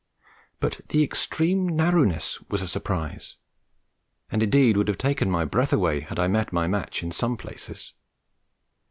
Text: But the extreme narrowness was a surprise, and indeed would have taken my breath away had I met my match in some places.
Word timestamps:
But 0.59 0.81
the 0.89 1.03
extreme 1.03 1.69
narrowness 1.69 2.41
was 2.49 2.63
a 2.63 2.67
surprise, 2.67 3.37
and 4.31 4.41
indeed 4.41 4.75
would 4.75 4.87
have 4.87 4.97
taken 4.97 5.29
my 5.29 5.45
breath 5.45 5.71
away 5.71 5.99
had 5.99 6.17
I 6.17 6.27
met 6.27 6.51
my 6.51 6.65
match 6.65 7.03
in 7.03 7.11
some 7.11 7.37
places. 7.37 7.93